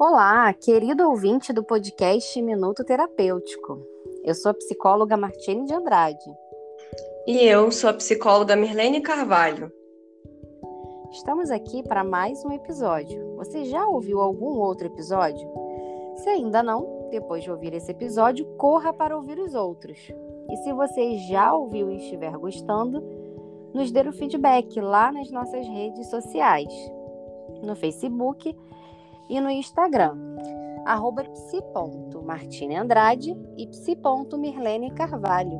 Olá, 0.00 0.52
querido 0.52 1.08
ouvinte 1.08 1.52
do 1.52 1.64
podcast 1.64 2.40
Minuto 2.40 2.84
Terapêutico. 2.84 3.84
Eu 4.22 4.32
sou 4.32 4.52
a 4.52 4.54
psicóloga 4.54 5.16
Martine 5.16 5.66
de 5.66 5.74
Andrade. 5.74 6.24
E 7.26 7.44
eu 7.44 7.72
sou 7.72 7.90
a 7.90 7.92
psicóloga 7.92 8.54
Mirlene 8.54 9.00
Carvalho. 9.00 9.72
Estamos 11.10 11.50
aqui 11.50 11.82
para 11.82 12.04
mais 12.04 12.44
um 12.44 12.52
episódio. 12.52 13.34
Você 13.38 13.64
já 13.64 13.88
ouviu 13.88 14.20
algum 14.20 14.60
outro 14.60 14.86
episódio? 14.86 15.50
Se 16.18 16.28
ainda 16.28 16.62
não, 16.62 17.08
depois 17.10 17.42
de 17.42 17.50
ouvir 17.50 17.74
esse 17.74 17.90
episódio, 17.90 18.46
corra 18.56 18.92
para 18.92 19.16
ouvir 19.16 19.40
os 19.40 19.52
outros. 19.56 19.98
E 20.48 20.56
se 20.58 20.72
você 20.72 21.18
já 21.28 21.52
ouviu 21.52 21.90
e 21.90 21.96
estiver 21.96 22.38
gostando, 22.38 23.02
nos 23.74 23.90
dê 23.90 24.02
o 24.02 24.12
feedback 24.12 24.80
lá 24.80 25.10
nas 25.10 25.28
nossas 25.32 25.66
redes 25.66 26.08
sociais, 26.08 26.72
no 27.64 27.74
Facebook 27.74 28.54
e 29.28 29.40
no 29.40 29.50
Instagram, 29.50 30.16
arroba 30.84 31.24
psi.martineandrade 31.24 33.36
e 33.56 33.66
psi.mirlene 33.66 34.92
Carvalho. 34.92 35.58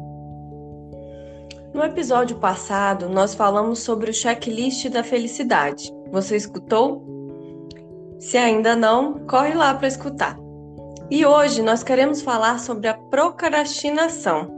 No 1.75 1.85
episódio 1.85 2.39
passado, 2.39 3.09
nós 3.09 3.35
falamos 3.35 3.81
sobre 3.81 4.11
o 4.11 4.15
checklist 4.15 4.89
da 4.89 5.05
felicidade. 5.05 5.93
Você 6.11 6.37
escutou? 6.37 7.07
Se 8.19 8.39
ainda 8.39 8.75
não, 8.75 9.27
corre 9.27 9.55
lá 9.55 9.75
para 9.75 9.87
escutar. 9.87 10.37
E 11.11 11.25
hoje 11.25 11.63
nós 11.63 11.83
queremos 11.83 12.23
falar 12.23 12.59
sobre 12.59 12.89
a 12.89 12.95
procrastinação. 12.95 14.57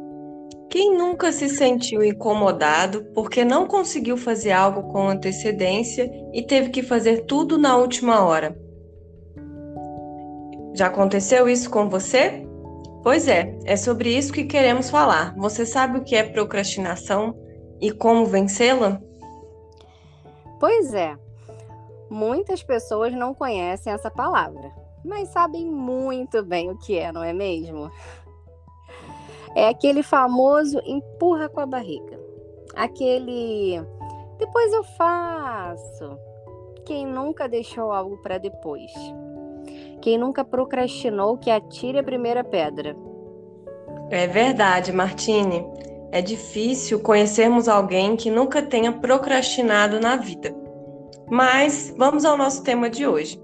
Quem 0.70 0.96
nunca 0.96 1.32
se 1.32 1.48
sentiu 1.48 2.02
incomodado 2.02 3.04
porque 3.12 3.45
não 3.45 3.66
conseguiu 3.66 4.16
fazer 4.16 4.52
algo 4.52 4.85
com 4.92 5.09
antecedência 5.09 6.10
e 6.32 6.42
teve 6.42 6.70
que 6.70 6.82
fazer 6.82 7.26
tudo 7.26 7.59
na 7.59 7.76
última 7.76 8.24
hora? 8.24 8.57
Já 10.74 10.87
aconteceu 10.87 11.49
isso 11.49 11.71
com 11.71 11.88
você? 11.88 12.46
Pois 13.02 13.26
é, 13.29 13.59
é 13.65 13.76
sobre 13.76 14.16
isso 14.16 14.32
que 14.32 14.45
queremos 14.45 14.90
falar. 14.90 15.35
Você 15.37 15.65
sabe 15.65 15.99
o 15.99 16.04
que 16.04 16.15
é 16.15 16.23
procrastinação 16.23 17.35
e 17.80 17.90
como 17.90 18.26
vencê-la? 18.26 19.01
Pois 20.59 20.93
é, 20.93 21.16
muitas 22.10 22.63
pessoas 22.63 23.15
não 23.15 23.32
conhecem 23.32 23.93
essa 23.93 24.10
palavra, 24.10 24.71
mas 25.04 25.29
sabem 25.29 25.66
muito 25.66 26.43
bem 26.45 26.71
o 26.71 26.76
que 26.76 26.98
é, 26.98 27.10
não 27.10 27.24
é 27.24 27.32
mesmo? 27.32 27.91
É 29.54 29.68
aquele 29.68 30.02
famoso 30.02 30.80
empurra 30.85 31.48
com 31.48 31.60
a 31.60 31.66
barriga. 31.66 32.21
Aquele 32.76 33.82
depois 34.41 34.73
eu 34.73 34.82
faço. 34.82 36.18
Quem 36.87 37.07
nunca 37.07 37.46
deixou 37.46 37.93
algo 37.93 38.16
para 38.23 38.38
depois? 38.38 38.91
Quem 40.01 40.18
nunca 40.18 40.45
procrastinou 40.45 41.37
que 41.37 41.51
atire 41.51 41.98
a 41.98 42.02
primeira 42.02 42.43
pedra. 42.43 42.96
É 44.10 44.26
verdade, 44.26 44.92
Martine. 44.92 45.65
É 46.10 46.20
difícil 46.20 47.01
conhecermos 47.01 47.68
alguém 47.68 48.16
que 48.16 48.30
nunca 48.30 48.60
tenha 48.60 48.90
procrastinado 48.92 50.01
na 50.01 50.16
vida. 50.16 50.54
Mas 51.30 51.95
vamos 51.96 52.24
ao 52.24 52.37
nosso 52.37 52.65
tema 52.65 52.90
de 52.90 53.07
hoje. 53.07 53.40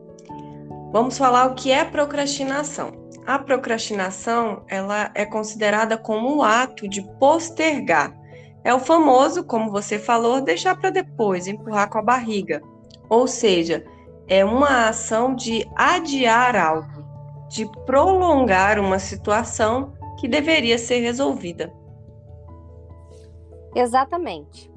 Vamos 0.92 1.16
falar 1.16 1.46
o 1.46 1.54
que 1.54 1.70
é 1.70 1.84
procrastinação. 1.84 2.91
A 3.24 3.38
procrastinação, 3.38 4.64
ela 4.68 5.10
é 5.14 5.24
considerada 5.24 5.96
como 5.96 6.36
o 6.36 6.42
ato 6.42 6.88
de 6.88 7.02
postergar. 7.18 8.16
É 8.64 8.74
o 8.74 8.80
famoso, 8.80 9.44
como 9.44 9.70
você 9.70 9.98
falou, 9.98 10.41
deixar 10.41 10.76
para 10.76 10.91
depois, 10.91 11.46
empurrar 11.46 11.88
com 11.88 11.98
a 11.98 12.02
barriga. 12.02 12.60
Ou 13.08 13.28
seja, 13.28 13.84
é 14.28 14.44
uma 14.44 14.88
ação 14.88 15.34
de 15.34 15.69
adiar 15.76 16.56
algo, 16.56 17.04
de 17.48 17.66
prolongar 17.84 18.78
uma 18.78 18.98
situação 18.98 19.92
que 20.19 20.26
deveria 20.26 20.78
ser 20.78 21.00
resolvida. 21.00 21.72
Exatamente. 23.75 24.70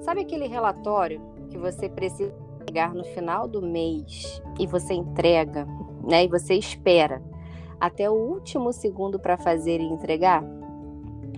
Sabe 0.00 0.22
aquele 0.22 0.48
relatório 0.48 1.20
que 1.50 1.58
você 1.58 1.88
precisa 1.88 2.34
entregar 2.60 2.94
no 2.94 3.04
final 3.04 3.46
do 3.46 3.62
mês 3.62 4.42
e 4.58 4.66
você 4.66 4.94
entrega, 4.94 5.66
né? 6.02 6.24
E 6.24 6.28
você 6.28 6.54
espera 6.54 7.22
até 7.78 8.08
o 8.08 8.14
último 8.14 8.72
segundo 8.72 9.18
para 9.18 9.36
fazer 9.36 9.80
e 9.80 9.84
entregar? 9.84 10.42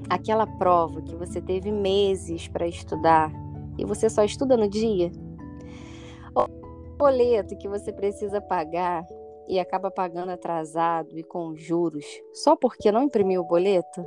Aquela 0.09 0.47
prova 0.47 1.03
que 1.03 1.17
você 1.17 1.41
teve 1.41 1.73
meses 1.73 2.47
para 2.47 2.67
estudar 2.67 3.33
e 3.77 3.85
você 3.85 4.09
só 4.09 4.23
estuda 4.23 4.57
no 4.57 4.69
dia? 4.69 5.11
Boleto 6.95 7.57
que 7.57 7.69
você 7.69 7.93
precisa 7.93 8.41
pagar 8.41 9.07
e 9.47 9.59
acaba 9.59 9.91
pagando 9.91 10.31
atrasado 10.31 11.19
e 11.19 11.23
com 11.23 11.55
juros 11.55 12.05
só 12.33 12.57
porque 12.57 12.91
não 12.91 13.03
imprimiu 13.03 13.43
o 13.43 13.47
boleto? 13.47 14.07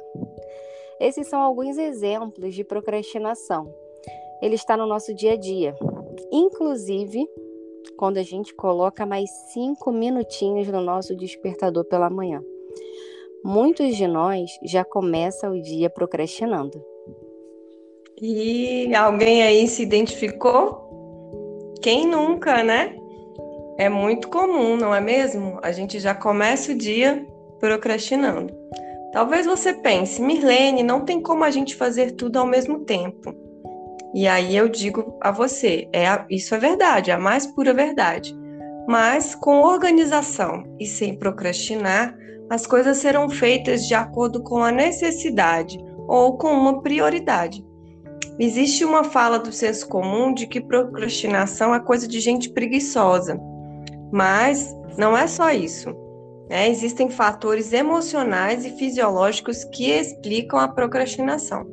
Esses 0.99 1.27
são 1.27 1.41
alguns 1.41 1.77
exemplos 1.77 2.55
de 2.55 2.63
procrastinação. 2.63 3.71
Ele 4.41 4.55
está 4.55 4.75
no 4.75 4.87
nosso 4.87 5.13
dia 5.13 5.33
a 5.33 5.37
dia, 5.37 5.75
inclusive 6.31 7.27
quando 7.97 8.17
a 8.17 8.23
gente 8.23 8.53
coloca 8.53 9.05
mais 9.05 9.29
cinco 9.53 9.91
minutinhos 9.91 10.67
no 10.67 10.81
nosso 10.81 11.15
despertador 11.15 11.85
pela 11.85 12.09
manhã. 12.09 12.43
Muitos 13.43 13.95
de 13.95 14.07
nós 14.07 14.51
já 14.63 14.83
começam 14.83 15.53
o 15.53 15.61
dia 15.61 15.89
procrastinando. 15.89 16.83
E 18.19 18.93
alguém 18.95 19.43
aí 19.43 19.67
se 19.67 19.83
identificou? 19.83 20.86
Quem 21.87 22.05
nunca, 22.05 22.65
né? 22.65 22.93
É 23.77 23.87
muito 23.87 24.27
comum, 24.27 24.75
não 24.75 24.93
é 24.93 24.99
mesmo? 24.99 25.57
A 25.63 25.71
gente 25.71 26.01
já 26.01 26.13
começa 26.13 26.73
o 26.73 26.75
dia 26.75 27.25
procrastinando. 27.61 28.53
Talvez 29.13 29.45
você 29.45 29.71
pense, 29.71 30.21
Mirlene, 30.21 30.83
não 30.83 31.05
tem 31.05 31.21
como 31.21 31.45
a 31.45 31.49
gente 31.49 31.77
fazer 31.77 32.11
tudo 32.11 32.39
ao 32.39 32.45
mesmo 32.45 32.81
tempo. 32.81 33.33
E 34.13 34.27
aí 34.27 34.53
eu 34.53 34.67
digo 34.67 35.17
a 35.21 35.31
você, 35.31 35.87
é 35.93 36.09
a, 36.09 36.25
isso 36.29 36.53
é 36.53 36.57
verdade, 36.57 37.09
é 37.09 37.13
a 37.13 37.17
mais 37.17 37.47
pura 37.47 37.73
verdade. 37.73 38.35
Mas 38.85 39.33
com 39.33 39.61
organização 39.61 40.65
e 40.77 40.85
sem 40.85 41.17
procrastinar, 41.17 42.13
as 42.49 42.67
coisas 42.67 42.97
serão 42.97 43.29
feitas 43.29 43.87
de 43.87 43.93
acordo 43.93 44.43
com 44.43 44.61
a 44.61 44.73
necessidade 44.73 45.79
ou 46.05 46.37
com 46.37 46.51
uma 46.51 46.81
prioridade. 46.81 47.65
Existe 48.39 48.85
uma 48.85 49.03
fala 49.03 49.39
do 49.39 49.51
senso 49.51 49.87
comum 49.87 50.33
de 50.33 50.45
que 50.45 50.61
procrastinação 50.61 51.73
é 51.73 51.79
coisa 51.79 52.07
de 52.07 52.19
gente 52.19 52.49
preguiçosa. 52.51 53.39
Mas 54.11 54.75
não 54.97 55.17
é 55.17 55.25
só 55.27 55.49
isso. 55.51 55.89
Né? 56.49 56.69
Existem 56.69 57.09
fatores 57.09 57.73
emocionais 57.73 58.63
e 58.63 58.71
fisiológicos 58.71 59.63
que 59.63 59.89
explicam 59.89 60.59
a 60.59 60.67
procrastinação. 60.67 61.65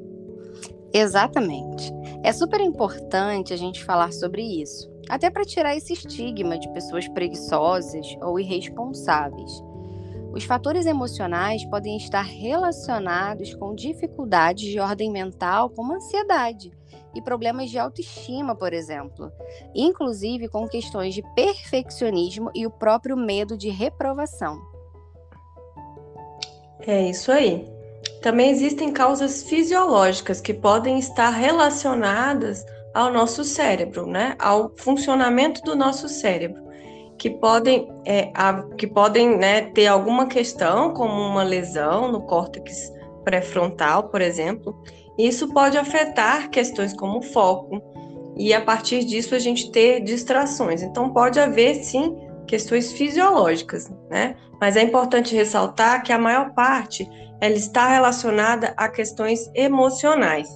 Exatamente. 0.93 1.93
É 2.23 2.33
super 2.33 2.61
importante 2.61 3.53
a 3.53 3.57
gente 3.57 3.85
falar 3.85 4.13
sobre 4.13 4.43
isso, 4.43 4.91
até 5.11 5.29
para 5.29 5.45
tirar 5.45 5.77
esse 5.77 5.93
estigma 5.93 6.59
de 6.59 6.73
pessoas 6.73 7.07
preguiçosas 7.09 8.07
ou 8.23 8.41
irresponsáveis. 8.41 9.53
Os 10.35 10.43
fatores 10.43 10.85
emocionais 10.85 11.65
podem 11.67 11.97
estar 11.97 12.23
relacionados 12.23 13.55
com 13.55 13.73
dificuldades 13.73 14.69
de 14.69 14.81
ordem 14.81 15.09
mental, 15.09 15.71
como 15.71 15.95
ansiedade 15.95 16.73
e 17.15 17.23
problemas 17.23 17.71
de 17.71 17.79
autoestima, 17.79 18.57
por 18.57 18.73
exemplo, 18.73 19.31
inclusive 19.73 20.49
com 20.49 20.67
questões 20.67 21.15
de 21.15 21.23
perfeccionismo 21.37 22.51
e 22.53 22.67
o 22.67 22.71
próprio 22.71 23.17
medo 23.17 23.57
de 23.57 23.69
reprovação. 23.69 24.61
É 26.81 27.09
isso 27.09 27.31
aí. 27.31 27.65
Também 28.21 28.51
existem 28.51 28.93
causas 28.93 29.45
fisiológicas 29.45 30.41
que 30.41 30.53
podem 30.53 30.99
estar 30.99 31.31
relacionadas 31.31 32.67
ao 32.93 33.13
nosso 33.13 33.45
cérebro, 33.45 34.05
né? 34.05 34.35
Ao 34.41 34.73
funcionamento 34.77 35.63
do 35.63 35.77
nosso 35.77 36.09
cérebro 36.09 36.64
que 37.19 37.31
podem, 37.31 37.89
é, 38.05 38.31
a, 38.35 38.63
que 38.77 38.87
podem 38.87 39.37
né, 39.37 39.63
ter 39.63 39.87
alguma 39.87 40.27
questão, 40.27 40.93
como 40.93 41.13
uma 41.13 41.43
lesão 41.43 42.11
no 42.11 42.23
córtex 42.23 42.93
pré-frontal, 43.25 44.09
por 44.09 44.21
exemplo. 44.21 44.77
Isso 45.19 45.53
pode 45.53 45.79
afetar 45.79 46.51
questões 46.51 46.93
como 46.93 47.23
foco, 47.23 47.81
e 48.37 48.53
a 48.53 48.61
partir 48.61 49.05
disso 49.05 49.35
a 49.35 49.39
gente 49.39 49.71
ter 49.71 50.01
distrações. 50.01 50.83
Então, 50.83 51.11
pode 51.11 51.39
haver 51.39 51.77
sim 51.77 52.17
questões 52.47 52.93
fisiológicas, 52.93 53.91
né? 54.11 54.37
Mas 54.61 54.77
é 54.77 54.83
importante 54.83 55.35
ressaltar 55.35 56.03
que 56.03 56.13
a 56.13 56.19
maior 56.19 56.53
parte 56.53 57.09
ela 57.41 57.55
está 57.55 57.87
relacionada 57.89 58.75
a 58.77 58.89
questões 58.89 59.51
emocionais. 59.55 60.49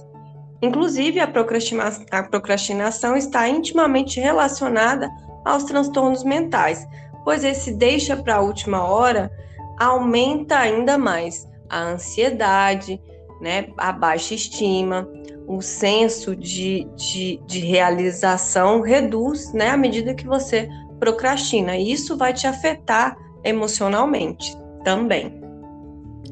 Inclusive, 0.61 1.19
a 1.19 1.27
procrastinação, 1.27 2.05
a 2.11 2.23
procrastinação 2.23 3.15
está 3.15 3.47
intimamente 3.47 4.19
relacionada 4.19 5.09
aos 5.45 5.63
transtornos 5.63 6.23
mentais, 6.23 6.87
pois 7.23 7.43
esse 7.43 7.73
deixa 7.73 8.15
para 8.15 8.35
a 8.35 8.41
última 8.41 8.83
hora 8.83 9.31
aumenta 9.79 10.57
ainda 10.57 10.97
mais 10.97 11.47
a 11.69 11.83
ansiedade, 11.83 13.01
né, 13.39 13.69
a 13.77 13.91
baixa 13.91 14.33
estima, 14.33 15.07
o 15.47 15.61
senso 15.61 16.35
de, 16.35 16.87
de, 16.95 17.41
de 17.47 17.59
realização 17.59 18.81
reduz 18.81 19.53
né, 19.53 19.69
à 19.69 19.77
medida 19.77 20.13
que 20.13 20.27
você 20.27 20.69
procrastina. 20.99 21.77
E 21.77 21.91
isso 21.91 22.17
vai 22.17 22.33
te 22.33 22.45
afetar 22.45 23.17
emocionalmente 23.43 24.55
também. 24.83 25.39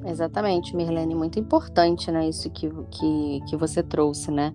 Exatamente, 0.05 0.75
Mirlene, 0.75 1.15
muito 1.15 1.39
importante, 1.39 2.11
né, 2.11 2.27
isso 2.27 2.49
que, 2.49 2.69
que, 2.91 3.41
que 3.47 3.57
você 3.57 3.81
trouxe, 3.81 4.31
né? 4.31 4.53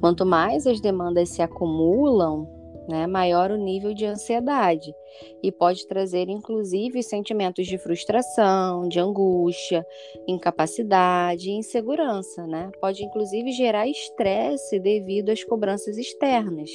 Quanto 0.00 0.24
mais 0.24 0.66
as 0.66 0.80
demandas 0.80 1.30
se 1.30 1.42
acumulam, 1.42 2.48
né, 2.88 3.06
maior 3.06 3.50
o 3.50 3.56
nível 3.56 3.92
de 3.92 4.06
ansiedade 4.06 4.94
e 5.42 5.52
pode 5.52 5.86
trazer 5.86 6.28
inclusive 6.28 7.02
sentimentos 7.02 7.66
de 7.66 7.76
frustração, 7.78 8.88
de 8.88 8.98
angústia, 8.98 9.84
incapacidade 10.26 11.50
insegurança, 11.50 12.46
né? 12.46 12.70
Pode 12.80 13.04
inclusive 13.04 13.52
gerar 13.52 13.86
estresse 13.86 14.80
devido 14.80 15.30
às 15.30 15.44
cobranças 15.44 15.98
externas. 15.98 16.70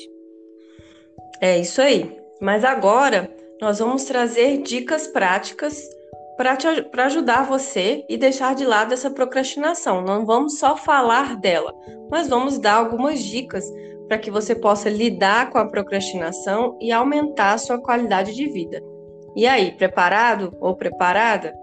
É 1.41 1.57
isso 1.57 1.81
aí. 1.81 2.17
Mas 2.39 2.63
agora 2.63 3.33
nós 3.61 3.79
vamos 3.79 4.03
trazer 4.03 4.61
dicas 4.61 5.07
práticas 5.07 5.89
para 6.35 7.05
ajudar 7.05 7.45
você 7.45 8.03
e 8.09 8.17
deixar 8.17 8.55
de 8.55 8.65
lado 8.65 8.93
essa 8.93 9.09
procrastinação. 9.09 10.01
Não 10.01 10.25
vamos 10.25 10.57
só 10.57 10.75
falar 10.75 11.37
dela, 11.37 11.73
mas 12.09 12.27
vamos 12.27 12.57
dar 12.57 12.75
algumas 12.75 13.23
dicas 13.23 13.65
para 14.07 14.17
que 14.17 14.31
você 14.31 14.53
possa 14.53 14.89
lidar 14.89 15.49
com 15.49 15.57
a 15.57 15.67
procrastinação 15.67 16.77
e 16.81 16.91
aumentar 16.91 17.53
a 17.53 17.57
sua 17.57 17.79
qualidade 17.79 18.35
de 18.35 18.47
vida. 18.47 18.81
E 19.35 19.47
aí, 19.47 19.71
preparado 19.71 20.55
ou 20.59 20.75
preparada? 20.75 21.53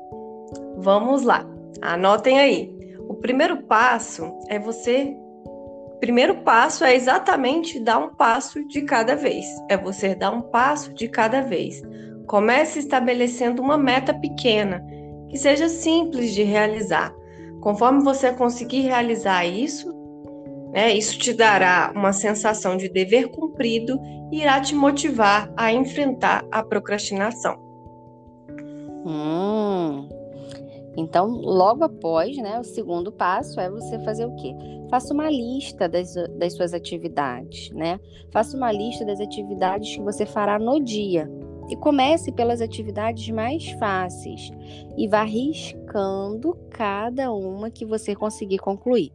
Vamos 0.77 1.23
lá. 1.23 1.47
Anotem 1.81 2.39
aí. 2.39 2.75
O 3.09 3.15
primeiro 3.15 3.63
passo 3.63 4.33
é 4.49 4.59
você 4.59 5.17
primeiro 6.01 6.37
passo 6.37 6.83
é 6.83 6.97
exatamente 6.97 7.79
dar 7.79 7.99
um 7.99 8.15
passo 8.15 8.67
de 8.67 8.83
cada 8.83 9.15
vez. 9.15 9.47
É 9.69 9.77
você 9.77 10.15
dar 10.15 10.33
um 10.33 10.41
passo 10.41 10.95
de 10.95 11.07
cada 11.07 11.43
vez. 11.43 11.83
Comece 12.27 12.79
estabelecendo 12.79 13.61
uma 13.61 13.77
meta 13.77 14.15
pequena, 14.15 14.83
que 15.29 15.37
seja 15.37 15.69
simples 15.69 16.33
de 16.33 16.43
realizar. 16.43 17.15
Conforme 17.61 18.03
você 18.03 18.33
conseguir 18.33 18.81
realizar 18.81 19.45
isso, 19.45 19.93
né, 20.73 20.93
isso 20.93 21.19
te 21.19 21.33
dará 21.33 21.93
uma 21.95 22.13
sensação 22.13 22.77
de 22.77 22.89
dever 22.89 23.29
cumprido 23.29 23.99
e 24.31 24.41
irá 24.41 24.61
te 24.61 24.75
motivar 24.75 25.53
a 25.57 25.73
enfrentar 25.73 26.45
a 26.51 26.63
procrastinação. 26.63 27.59
Hum, 29.05 30.09
então, 30.97 31.29
logo 31.29 31.85
após, 31.85 32.37
né, 32.37 32.59
o 32.59 32.65
segundo 32.65 33.13
passo 33.13 33.61
é 33.61 33.71
você 33.71 33.99
fazer 34.01 34.27
o 34.27 34.35
quê? 34.37 34.55
Faça 34.91 35.15
uma 35.15 35.31
lista 35.31 35.89
das, 35.89 36.15
das 36.37 36.55
suas 36.55 36.75
atividades, 36.75 37.71
né? 37.71 38.01
Faça 38.33 38.57
uma 38.57 38.73
lista 38.73 39.05
das 39.05 39.21
atividades 39.21 39.95
que 39.95 40.03
você 40.03 40.27
fará 40.27 40.59
no 40.59 40.83
dia. 40.83 41.31
E 41.71 41.77
comece 41.77 42.33
pelas 42.33 42.61
atividades 42.61 43.31
mais 43.31 43.71
fáceis 43.73 44.51
e 44.97 45.07
vá 45.07 45.23
riscando 45.23 46.59
cada 46.69 47.33
uma 47.33 47.71
que 47.71 47.87
você 47.87 48.15
conseguir 48.17 48.59
concluir. 48.59 49.13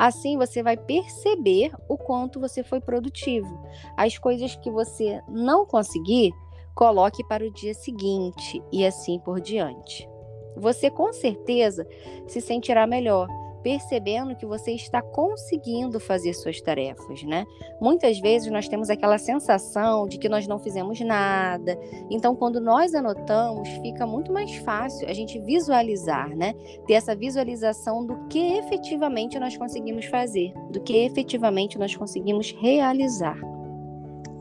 Assim 0.00 0.38
você 0.38 0.62
vai 0.62 0.78
perceber 0.78 1.72
o 1.86 1.94
quanto 1.94 2.40
você 2.40 2.62
foi 2.62 2.80
produtivo. 2.80 3.62
As 3.94 4.16
coisas 4.16 4.56
que 4.56 4.70
você 4.70 5.20
não 5.28 5.66
conseguir, 5.66 6.32
coloque 6.74 7.22
para 7.24 7.44
o 7.44 7.52
dia 7.52 7.74
seguinte 7.74 8.62
e 8.72 8.86
assim 8.86 9.18
por 9.18 9.42
diante. 9.42 10.08
Você 10.56 10.90
com 10.90 11.12
certeza 11.12 11.86
se 12.26 12.40
sentirá 12.40 12.86
melhor 12.86 13.28
percebendo 13.62 14.34
que 14.36 14.46
você 14.46 14.72
está 14.72 15.02
conseguindo 15.02 15.98
fazer 16.00 16.34
suas 16.34 16.60
tarefas, 16.60 17.22
né? 17.22 17.44
Muitas 17.80 18.18
vezes 18.18 18.50
nós 18.50 18.68
temos 18.68 18.90
aquela 18.90 19.18
sensação 19.18 20.06
de 20.06 20.18
que 20.18 20.28
nós 20.28 20.46
não 20.46 20.58
fizemos 20.58 21.00
nada. 21.00 21.78
Então, 22.10 22.34
quando 22.34 22.60
nós 22.60 22.94
anotamos, 22.94 23.68
fica 23.82 24.06
muito 24.06 24.32
mais 24.32 24.54
fácil 24.56 25.08
a 25.08 25.12
gente 25.12 25.38
visualizar, 25.40 26.28
né? 26.36 26.54
Ter 26.86 26.94
essa 26.94 27.14
visualização 27.14 28.04
do 28.04 28.26
que 28.28 28.54
efetivamente 28.58 29.38
nós 29.38 29.56
conseguimos 29.56 30.06
fazer, 30.06 30.52
do 30.70 30.80
que 30.80 30.96
efetivamente 30.96 31.78
nós 31.78 31.94
conseguimos 31.94 32.52
realizar. 32.60 33.38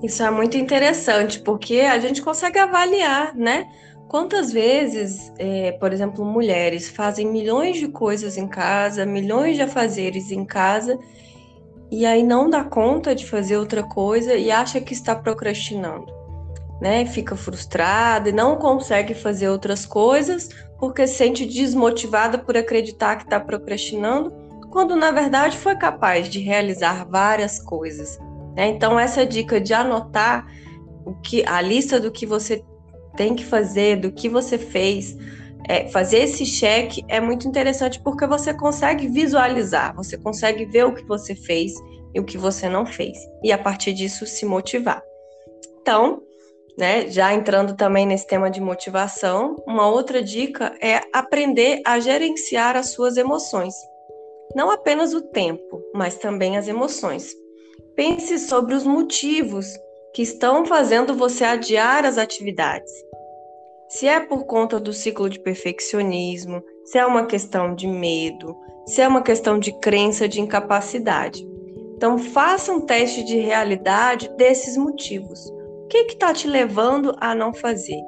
Isso 0.02 0.24
é 0.24 0.32
muito 0.32 0.58
interessante, 0.58 1.40
porque 1.42 1.82
a 1.82 2.00
gente 2.00 2.22
consegue 2.22 2.58
avaliar, 2.58 3.36
né? 3.36 3.68
Quantas 4.10 4.52
vezes, 4.52 5.32
é, 5.38 5.72
por 5.74 5.94
exemplo, 5.94 6.26
mulheres 6.26 6.90
fazem 6.90 7.28
milhões 7.28 7.78
de 7.78 7.88
coisas 7.88 8.38
em 8.38 8.48
casa, 8.48 9.06
milhões 9.06 9.56
de 9.56 9.62
afazeres 9.62 10.32
em 10.32 10.44
casa, 10.44 10.98
e 11.92 12.08
aí 12.08 12.24
não 12.24 12.50
dá 12.50 12.64
conta 12.64 13.14
de 13.14 13.28
fazer 13.28 13.58
outra 13.58 13.84
coisa 13.84 14.34
e 14.34 14.50
acha 14.50 14.82
que 14.82 14.94
está 14.94 15.16
procrastinando, 15.16 16.12
né? 16.82 17.06
Fica 17.06 17.36
frustrada 17.36 18.30
e 18.30 18.32
não 18.32 18.56
consegue 18.56 19.14
fazer 19.14 19.48
outras 19.48 19.86
coisas 19.86 20.50
porque 20.80 21.06
se 21.06 21.14
sente 21.14 21.46
desmotivada 21.46 22.40
por 22.40 22.58
acreditar 22.58 23.16
que 23.16 23.26
está 23.26 23.40
procrastinando, 23.40 24.34
quando 24.72 24.96
na 24.96 25.12
verdade 25.12 25.56
foi 25.56 25.76
capaz 25.76 26.28
de 26.28 26.40
realizar 26.40 27.06
várias 27.06 27.60
coisas. 27.60 28.18
Né? 28.56 28.70
Então 28.70 29.00
essa 29.00 29.24
dica 29.24 29.62
de 29.62 29.72
anotar 29.72 30.48
o 31.06 31.14
que 31.14 31.46
a 31.46 31.62
lista 31.62 32.00
do 32.00 32.12
que 32.12 32.26
você 32.26 32.64
tem 33.20 33.36
que 33.36 33.44
fazer, 33.44 33.98
do 33.98 34.14
que 34.14 34.30
você 34.30 34.58
fez, 34.58 35.18
é, 35.68 35.90
fazer 35.90 36.20
esse 36.20 36.46
cheque 36.46 37.04
é 37.10 37.20
muito 37.20 37.50
interessante 37.50 38.00
porque 38.00 38.26
você 38.26 38.54
consegue 38.54 39.10
visualizar, 39.10 39.94
você 39.94 40.18
consegue 40.18 40.64
ver 40.64 40.86
o 40.86 40.96
que 40.96 41.04
você 41.04 41.36
fez 41.36 41.74
e 42.16 42.20
o 42.22 42.24
que 42.24 42.38
você 42.38 42.70
não 42.70 42.86
fez, 42.86 43.18
e 43.44 43.52
a 43.52 43.58
partir 43.58 43.92
disso 43.92 44.26
se 44.26 44.46
motivar. 44.46 45.04
Então, 45.82 46.24
né, 46.78 47.10
já 47.10 47.34
entrando 47.34 47.76
também 47.76 48.06
nesse 48.06 48.26
tema 48.26 48.50
de 48.50 48.62
motivação, 48.62 49.58
uma 49.68 49.86
outra 49.90 50.24
dica 50.24 50.74
é 50.82 51.02
aprender 51.12 51.82
a 51.86 52.00
gerenciar 52.00 52.78
as 52.78 52.92
suas 52.92 53.18
emoções. 53.18 53.74
Não 54.56 54.72
apenas 54.72 55.14
o 55.14 55.20
tempo, 55.20 55.84
mas 55.94 56.16
também 56.16 56.58
as 56.58 56.70
emoções. 56.70 57.34
Pense 57.98 58.40
sobre 58.40 58.76
os 58.76 58.86
motivos 58.86 59.78
que 60.14 60.22
estão 60.22 60.66
fazendo 60.66 61.14
você 61.14 61.44
adiar 61.44 62.06
as 62.06 62.18
atividades. 62.18 62.92
Se 63.88 64.08
é 64.08 64.20
por 64.20 64.46
conta 64.46 64.80
do 64.80 64.94
ciclo 64.94 65.30
de 65.30 65.40
perfeccionismo, 65.40 66.62
se 66.86 66.98
é 66.98 67.06
uma 67.06 67.26
questão 67.26 67.74
de 67.74 67.88
medo, 67.88 68.56
se 68.86 69.02
é 69.02 69.08
uma 69.08 69.22
questão 69.22 69.60
de 69.60 69.72
crença 69.80 70.28
de 70.28 70.42
incapacidade. 70.42 71.48
Então, 71.96 72.18
faça 72.18 72.72
um 72.72 72.82
teste 72.82 73.24
de 73.24 73.38
realidade 73.38 74.30
desses 74.38 74.78
motivos. 74.78 75.40
O 75.84 75.88
que 75.88 75.98
está 76.00 76.34
te 76.34 76.48
levando 76.48 77.16
a 77.20 77.36
não 77.36 77.54
fazer? 77.54 78.00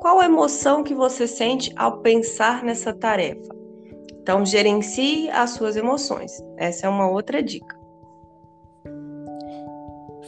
Qual 0.00 0.22
emoção 0.22 0.82
que 0.82 0.94
você 0.94 1.26
sente 1.26 1.72
ao 1.76 2.00
pensar 2.00 2.64
nessa 2.64 2.92
tarefa? 2.92 3.54
Então, 4.20 4.44
gerencie 4.44 5.30
as 5.30 5.50
suas 5.50 5.76
emoções. 5.76 6.32
Essa 6.56 6.86
é 6.86 6.88
uma 6.88 7.08
outra 7.08 7.42
dica. 7.42 7.85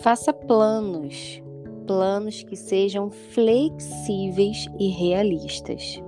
Faça 0.00 0.32
planos 0.32 1.42
planos 1.88 2.42
que 2.42 2.54
sejam 2.54 3.10
flexíveis 3.10 4.68
e 4.78 4.88
realistas. 4.88 6.00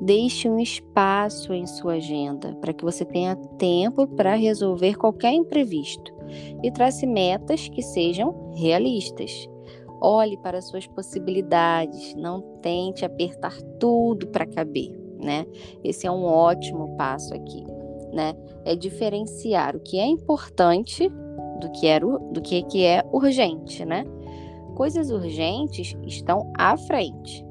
Deixe 0.00 0.48
um 0.48 0.58
espaço 0.58 1.52
em 1.52 1.66
sua 1.66 1.94
agenda 1.94 2.56
para 2.60 2.72
que 2.72 2.84
você 2.84 3.04
tenha 3.04 3.36
tempo 3.58 4.06
para 4.06 4.36
resolver 4.36 4.96
qualquer 4.96 5.32
imprevisto 5.32 6.14
e 6.62 6.70
trace 6.70 7.04
metas 7.04 7.68
que 7.68 7.82
sejam 7.82 8.52
realistas. 8.54 9.46
Olhe 10.00 10.38
para 10.38 10.62
suas 10.62 10.86
possibilidades, 10.86 12.14
não 12.14 12.40
tente 12.62 13.04
apertar 13.04 13.60
tudo 13.78 14.28
para 14.28 14.46
caber, 14.46 14.90
né? 15.18 15.44
Esse 15.84 16.06
é 16.06 16.10
um 16.10 16.24
ótimo 16.24 16.96
passo 16.96 17.34
aqui, 17.34 17.62
né? 18.10 18.34
É 18.64 18.74
diferenciar 18.74 19.76
o 19.76 19.80
que 19.80 19.98
é 19.98 20.06
importante 20.06 21.10
do 21.60 21.70
que 21.70 21.86
é, 21.86 22.00
do 22.00 22.40
que, 22.42 22.62
que 22.64 22.84
é 22.84 23.04
urgente, 23.12 23.84
né? 23.84 24.04
coisas 24.80 25.10
urgentes 25.10 25.94
estão 26.06 26.50
à 26.56 26.74
frente. 26.74 27.44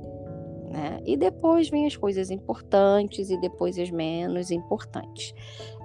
Né? 0.72 1.00
E 1.06 1.16
depois 1.16 1.70
vem 1.70 1.86
as 1.86 1.96
coisas 1.96 2.32
importantes 2.32 3.30
e 3.30 3.40
depois 3.40 3.78
as 3.78 3.92
menos 3.92 4.50
importantes. 4.50 5.36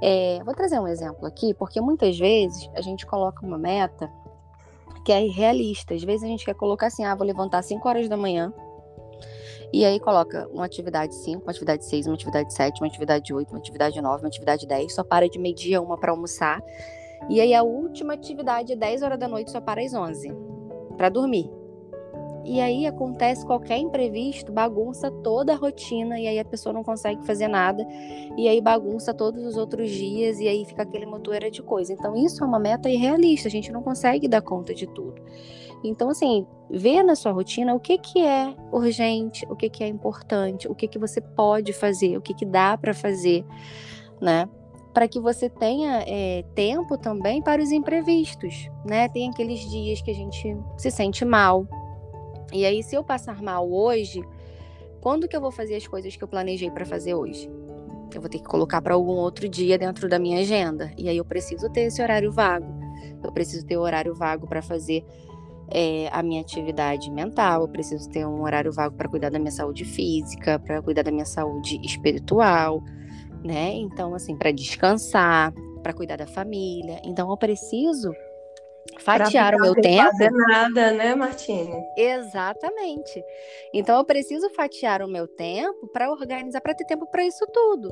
É, 0.01 0.43
vou 0.43 0.55
trazer 0.55 0.81
um 0.81 0.89
exemplo 0.89 1.27
aqui, 1.27 1.53
porque 1.53 1.83
muitas 1.83 2.19
vezes 2.19 2.71
a 2.75 2.81
gente 2.81 3.05
coloca 3.05 3.45
uma 3.45 3.59
meta 3.59 4.11
que 5.05 5.13
é 5.13 5.23
irrealista. 5.23 5.93
Às 5.93 6.03
vezes 6.03 6.25
a 6.25 6.29
gente 6.29 6.47
quer 6.47 6.55
colocar 6.55 6.87
assim, 6.87 7.05
ah, 7.05 7.15
vou 7.15 7.27
levantar 7.27 7.59
às 7.59 7.67
5 7.67 7.87
horas 7.87 8.09
da 8.09 8.17
manhã. 8.17 8.51
E 9.71 9.85
aí 9.85 10.01
coloca 10.01 10.49
uma 10.51 10.65
atividade 10.65 11.15
5, 11.15 11.43
uma 11.43 11.51
atividade 11.51 11.85
6, 11.85 12.07
uma 12.07 12.15
atividade 12.15 12.55
7, 12.55 12.81
uma 12.81 12.87
atividade 12.87 13.35
8, 13.35 13.51
uma 13.51 13.59
atividade 13.59 14.01
9, 14.01 14.23
uma 14.23 14.29
atividade 14.29 14.67
10, 14.67 14.95
só 14.95 15.05
para 15.05 15.29
de 15.29 15.39
meio-dia 15.39 15.83
uma 15.83 15.99
para 15.99 16.11
almoçar. 16.11 16.63
E 17.29 17.41
aí 17.41 17.55
a 17.55 17.63
última 17.63 18.15
atividade, 18.15 18.77
10 18.77 19.03
horas 19.03 19.19
da 19.19 19.29
noite, 19.29 19.51
só 19.51 19.61
para 19.61 19.83
às 19.83 19.95
11 19.95 20.33
para 20.97 21.09
dormir. 21.09 21.51
E 22.45 22.61
aí 22.61 22.87
acontece 22.87 23.45
qualquer 23.45 23.79
imprevisto, 23.79 24.53
bagunça 24.53 25.11
toda 25.11 25.55
a 25.55 25.57
rotina 25.57 26.21
e 26.21 26.29
aí 26.29 26.39
a 26.39 26.45
pessoa 26.45 26.75
não 26.75 26.85
consegue 26.85 27.25
fazer 27.25 27.49
nada 27.49 27.87
e 28.37 28.47
aí 28.47 28.61
bagunça 28.61 29.15
todos 29.15 29.43
os 29.47 29.57
outros 29.57 29.91
dias 29.91 30.39
e 30.39 30.47
aí 30.47 30.63
fica 30.67 30.83
aquele 30.83 31.07
motoeira 31.07 31.51
de 31.51 31.63
coisa. 31.63 31.95
Então 31.95 32.15
isso 32.15 32.45
é 32.45 32.47
uma 32.47 32.59
meta 32.59 32.91
irrealista, 32.91 33.49
a 33.49 33.51
gente 33.51 33.73
não 33.73 33.83
consegue 33.83 34.29
dar 34.29 34.43
conta 34.43 34.75
de 34.75 34.87
tudo. 34.87 35.23
Então 35.83 36.11
assim, 36.11 36.47
vê 36.71 37.03
na 37.03 37.15
sua 37.15 37.33
rotina 37.33 37.75
o 37.75 37.81
que 37.81 37.97
que 37.97 38.21
é 38.21 38.55
urgente, 38.71 39.47
o 39.49 39.57
que 39.57 39.71
que 39.71 39.83
é 39.83 39.89
importante, 39.89 40.69
o 40.69 40.75
que 40.75 40.87
que 40.87 40.99
você 40.99 41.23
pode 41.23 41.73
fazer, 41.73 42.19
o 42.19 42.21
que 42.21 42.35
que 42.35 42.45
dá 42.45 42.77
para 42.77 42.93
fazer, 42.93 43.43
né? 44.21 44.47
Para 44.95 45.09
que 45.09 45.21
você 45.21 45.51
tenha 45.51 46.05
é, 46.07 46.45
tempo 46.55 46.97
também 46.97 47.43
para 47.43 47.61
os 47.61 47.73
imprevistos, 47.73 48.71
né? 48.87 49.09
Tem 49.09 49.29
aqueles 49.29 49.61
dias 49.69 50.01
que 50.01 50.11
a 50.11 50.15
gente 50.15 50.57
se 50.79 50.91
sente 50.91 51.25
mal, 51.25 51.67
e 52.55 52.65
aí, 52.65 52.85
se 52.85 52.95
eu 52.95 53.03
passar 53.03 53.43
mal 53.43 53.69
hoje, 53.69 54.23
quando 55.01 55.27
que 55.27 55.37
eu 55.37 55.41
vou 55.41 55.51
fazer 55.51 55.75
as 55.75 55.89
coisas 55.89 56.15
que 56.15 56.23
eu 56.23 56.29
planejei 56.29 56.71
para 56.71 56.85
fazer 56.85 57.13
hoje? 57.13 57.51
Eu 58.15 58.21
vou 58.21 58.31
ter 58.31 58.39
que 58.39 58.45
colocar 58.45 58.81
para 58.81 58.95
algum 58.95 59.15
outro 59.15 59.49
dia 59.49 59.77
dentro 59.77 60.09
da 60.09 60.21
minha 60.21 60.39
agenda. 60.39 60.93
E 60.97 61.09
aí 61.09 61.17
eu 61.17 61.25
preciso 61.25 61.69
ter 61.71 61.83
esse 61.83 62.01
horário 62.01 62.31
vago. 62.31 62.73
Eu 63.25 63.33
preciso 63.33 63.67
ter 63.67 63.77
horário 63.77 64.15
vago 64.15 64.47
para 64.47 64.63
fazer 64.63 65.05
é, 65.69 66.09
a 66.13 66.23
minha 66.23 66.41
atividade 66.41 67.11
mental. 67.11 67.63
Eu 67.63 67.69
preciso 67.69 68.09
ter 68.09 68.25
um 68.25 68.43
horário 68.43 68.73
vago 68.73 68.95
para 68.95 69.09
cuidar 69.09 69.31
da 69.31 69.39
minha 69.41 69.51
saúde 69.51 69.85
física, 69.85 70.61
para 70.61 70.81
cuidar 70.81 71.03
da 71.03 71.11
minha 71.11 71.27
saúde 71.27 71.81
espiritual, 71.83 72.85
né? 73.45 73.73
Então, 73.75 74.15
assim, 74.15 74.37
para 74.37 74.51
descansar, 74.51 75.53
para 75.83 75.93
cuidar 75.93 76.17
da 76.17 76.27
família. 76.27 77.01
Então, 77.05 77.31
eu 77.31 77.37
preciso 77.37 78.11
fatiar 78.99 79.55
o 79.55 79.61
meu 79.61 79.75
tempo. 79.75 80.11
Fazer 80.11 80.31
nada, 80.31 80.93
né, 80.93 81.15
Martine? 81.15 81.85
Exatamente. 81.97 83.23
Então 83.73 83.99
eu 83.99 84.05
preciso 84.05 84.49
fatiar 84.51 85.03
o 85.03 85.09
meu 85.09 85.27
tempo 85.27 85.87
para 85.89 86.11
organizar, 86.11 86.61
para 86.61 86.75
ter 86.75 86.85
tempo 86.85 87.07
para 87.11 87.25
isso 87.25 87.45
tudo. 87.53 87.91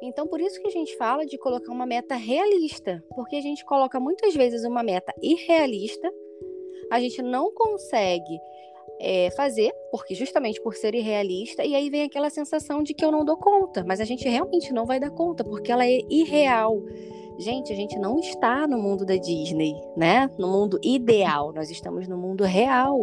Então 0.00 0.26
por 0.26 0.40
isso 0.40 0.60
que 0.60 0.68
a 0.68 0.70
gente 0.70 0.96
fala 0.96 1.26
de 1.26 1.36
colocar 1.38 1.72
uma 1.72 1.86
meta 1.86 2.14
realista, 2.14 3.02
porque 3.14 3.36
a 3.36 3.42
gente 3.42 3.64
coloca 3.64 3.98
muitas 3.98 4.34
vezes 4.34 4.64
uma 4.64 4.82
meta 4.82 5.12
irrealista, 5.20 6.10
a 6.90 7.00
gente 7.00 7.20
não 7.20 7.52
consegue 7.52 8.38
é, 9.00 9.30
fazer, 9.32 9.72
porque 9.90 10.14
justamente 10.14 10.60
por 10.60 10.74
ser 10.74 10.94
irrealista, 10.94 11.64
e 11.64 11.74
aí 11.74 11.88
vem 11.90 12.02
aquela 12.02 12.30
sensação 12.30 12.82
de 12.82 12.94
que 12.94 13.04
eu 13.04 13.12
não 13.12 13.24
dou 13.24 13.36
conta, 13.36 13.84
mas 13.86 14.00
a 14.00 14.04
gente 14.04 14.28
realmente 14.28 14.72
não 14.72 14.86
vai 14.86 14.98
dar 14.98 15.10
conta, 15.10 15.44
porque 15.44 15.70
ela 15.70 15.86
é 15.86 16.00
irreal. 16.10 16.82
Gente, 17.38 17.72
a 17.72 17.76
gente 17.76 17.96
não 18.00 18.18
está 18.18 18.66
no 18.66 18.76
mundo 18.78 19.06
da 19.06 19.14
Disney, 19.14 19.72
né? 19.96 20.28
No 20.36 20.48
mundo 20.48 20.80
ideal, 20.82 21.52
nós 21.52 21.70
estamos 21.70 22.08
no 22.08 22.16
mundo 22.16 22.42
real. 22.42 22.98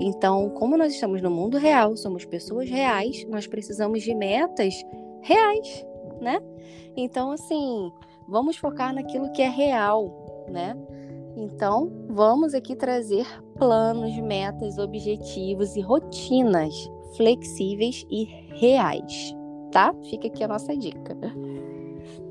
Então, 0.00 0.50
como 0.50 0.76
nós 0.76 0.92
estamos 0.92 1.22
no 1.22 1.30
mundo 1.30 1.56
real, 1.56 1.96
somos 1.96 2.24
pessoas 2.24 2.68
reais, 2.68 3.24
nós 3.28 3.46
precisamos 3.46 4.02
de 4.02 4.12
metas 4.12 4.74
reais, 5.22 5.86
né? 6.20 6.40
Então, 6.96 7.30
assim, 7.30 7.92
vamos 8.28 8.56
focar 8.56 8.92
naquilo 8.92 9.30
que 9.30 9.40
é 9.40 9.48
real, 9.48 10.46
né? 10.48 10.76
Então, 11.36 11.90
vamos 12.08 12.54
aqui 12.54 12.74
trazer 12.74 13.26
planos, 13.58 14.16
metas, 14.18 14.78
objetivos 14.78 15.76
e 15.76 15.80
rotinas 15.80 16.74
flexíveis 17.16 18.04
e 18.10 18.24
reais, 18.54 19.34
tá? 19.72 19.94
Fica 20.08 20.28
aqui 20.28 20.44
a 20.44 20.48
nossa 20.48 20.76
dica. 20.76 21.16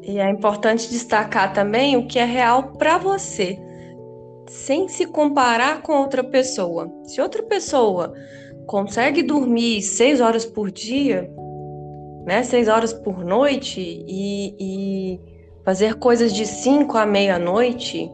E 0.01 0.20
é 0.20 0.29
importante 0.29 0.89
destacar 0.89 1.53
também 1.53 1.98
o 1.98 2.08
que 2.08 2.20
é 2.20 2.25
real 2.25 2.74
para 2.74 2.98
você, 2.98 3.60
sem 4.48 4.88
se 4.88 5.06
comparar 5.06 5.82
com 5.82 5.94
outra 5.94 6.24
pessoa. 6.24 6.91
Se 7.03 7.22
outra 7.22 7.44
pessoa 7.44 8.13
consegue 8.65 9.24
dormir 9.24 9.82
seis 9.82 10.22
horas 10.22 10.46
por 10.46 10.72
dia, 10.72 11.29
né, 12.25 12.44
seis 12.44 12.68
horas 12.68 12.94
por 12.94 13.24
noite 13.24 13.82
e, 13.82 14.56
e 14.60 15.20
fazer 15.63 15.96
coisas 15.96 16.34
de 16.34 16.46
cinco 16.46 16.98
à 16.98 17.06
meia-noite, 17.06 18.12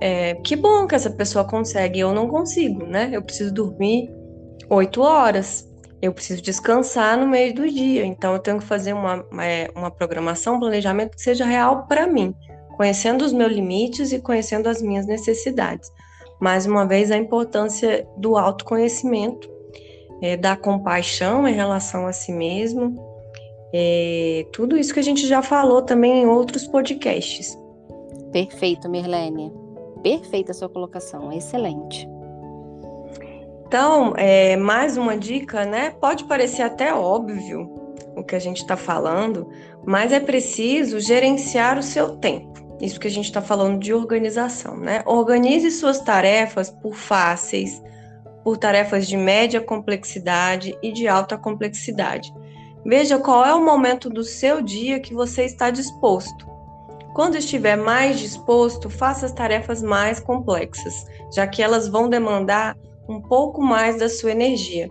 é, 0.00 0.34
que 0.34 0.56
bom 0.56 0.86
que 0.86 0.94
essa 0.94 1.10
pessoa 1.10 1.44
consegue. 1.44 2.00
Eu 2.00 2.12
não 2.12 2.28
consigo, 2.28 2.84
né? 2.86 3.10
Eu 3.12 3.22
preciso 3.22 3.52
dormir 3.52 4.10
oito 4.68 5.02
horas 5.02 5.66
eu 6.00 6.12
preciso 6.12 6.42
descansar 6.42 7.18
no 7.18 7.26
meio 7.26 7.54
do 7.54 7.68
dia. 7.68 8.04
Então, 8.04 8.32
eu 8.34 8.38
tenho 8.38 8.58
que 8.58 8.64
fazer 8.64 8.92
uma, 8.92 9.24
uma, 9.30 9.44
é, 9.44 9.70
uma 9.74 9.90
programação, 9.90 10.56
um 10.56 10.60
planejamento 10.60 11.16
que 11.16 11.22
seja 11.22 11.44
real 11.44 11.86
para 11.86 12.06
mim, 12.06 12.34
conhecendo 12.76 13.24
os 13.24 13.32
meus 13.32 13.52
limites 13.52 14.12
e 14.12 14.20
conhecendo 14.20 14.68
as 14.68 14.82
minhas 14.82 15.06
necessidades. 15.06 15.90
Mais 16.40 16.66
uma 16.66 16.86
vez, 16.86 17.10
a 17.10 17.16
importância 17.16 18.06
do 18.18 18.36
autoconhecimento, 18.36 19.50
é, 20.20 20.36
da 20.36 20.56
compaixão 20.56 21.46
em 21.48 21.54
relação 21.54 22.06
a 22.06 22.12
si 22.12 22.32
mesmo, 22.32 22.94
é, 23.72 24.46
tudo 24.52 24.76
isso 24.76 24.92
que 24.92 25.00
a 25.00 25.04
gente 25.04 25.26
já 25.26 25.42
falou 25.42 25.82
também 25.82 26.22
em 26.22 26.26
outros 26.26 26.66
podcasts. 26.66 27.58
Perfeito, 28.32 28.88
Mirlene. 28.88 29.65
Perfeita 30.02 30.52
a 30.52 30.54
sua 30.54 30.68
colocação, 30.68 31.32
excelente. 31.32 32.08
Então, 33.66 34.14
é, 34.16 34.56
mais 34.56 34.96
uma 34.96 35.16
dica, 35.16 35.64
né? 35.64 35.90
Pode 35.90 36.24
parecer 36.24 36.62
até 36.62 36.94
óbvio 36.94 37.68
o 38.16 38.22
que 38.22 38.36
a 38.36 38.38
gente 38.38 38.58
está 38.58 38.76
falando, 38.76 39.50
mas 39.84 40.12
é 40.12 40.20
preciso 40.20 41.00
gerenciar 41.00 41.78
o 41.78 41.82
seu 41.82 42.16
tempo. 42.16 42.56
Isso 42.80 43.00
que 43.00 43.08
a 43.08 43.10
gente 43.10 43.24
está 43.24 43.42
falando 43.42 43.78
de 43.80 43.92
organização, 43.92 44.76
né? 44.76 45.02
Organize 45.06 45.70
suas 45.70 46.00
tarefas 46.00 46.70
por 46.70 46.94
fáceis, 46.94 47.82
por 48.44 48.56
tarefas 48.56 49.08
de 49.08 49.16
média 49.16 49.60
complexidade 49.60 50.78
e 50.82 50.92
de 50.92 51.08
alta 51.08 51.36
complexidade. 51.36 52.32
Veja 52.84 53.18
qual 53.18 53.44
é 53.44 53.52
o 53.52 53.64
momento 53.64 54.08
do 54.08 54.22
seu 54.22 54.62
dia 54.62 55.00
que 55.00 55.12
você 55.12 55.44
está 55.44 55.70
disposto. 55.70 56.46
Quando 57.16 57.38
estiver 57.38 57.76
mais 57.76 58.20
disposto, 58.20 58.90
faça 58.90 59.24
as 59.24 59.32
tarefas 59.32 59.80
mais 59.82 60.20
complexas, 60.20 60.92
já 61.34 61.46
que 61.46 61.62
elas 61.62 61.88
vão 61.88 62.10
demandar 62.10 62.76
um 63.08 63.22
pouco 63.22 63.62
mais 63.62 63.98
da 63.98 64.06
sua 64.06 64.32
energia. 64.32 64.90